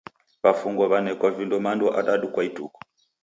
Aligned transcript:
W'afungwa 0.43 0.85
w'anekwa 0.91 1.27
vindo 1.37 1.57
mando 1.65 1.87
adadu 1.99 2.27
kwa 2.33 2.41
ituku. 2.49 2.79